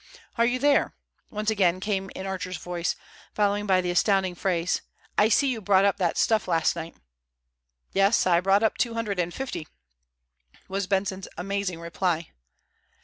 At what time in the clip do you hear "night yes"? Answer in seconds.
6.75-8.25